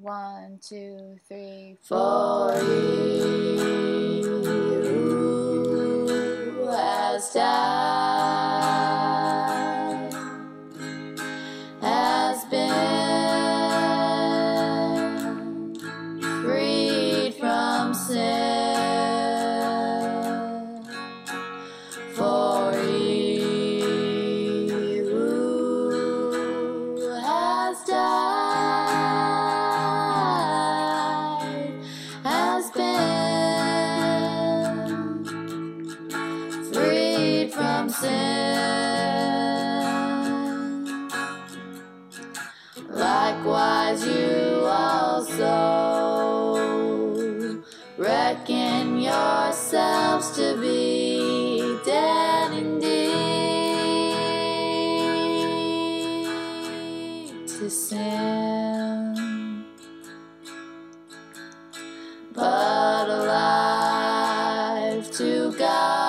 [0.00, 2.52] One, two, three, four.
[2.52, 2.62] For
[6.56, 8.49] you has died.
[37.90, 38.30] sin.
[42.88, 45.54] Likewise, you also
[47.96, 52.90] reckon yourselves to be dead indeed
[57.46, 59.14] to sin,
[62.32, 65.99] but alive to God.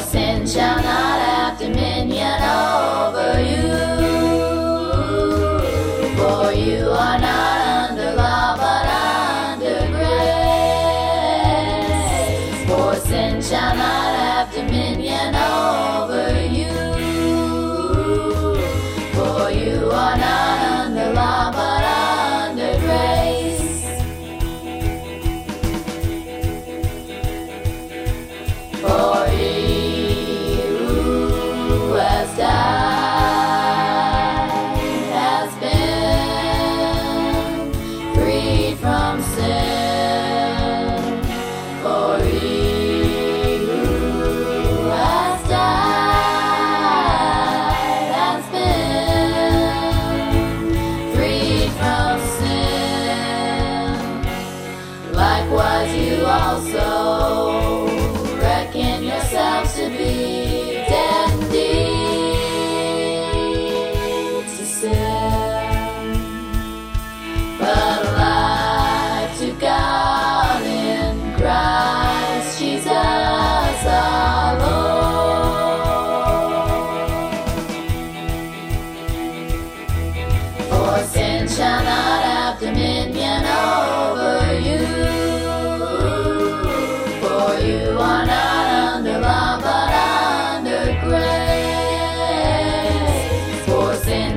[0.00, 3.68] sin shall not have dominion over you,
[6.16, 7.39] for you are not.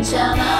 [0.03, 0.53] 这来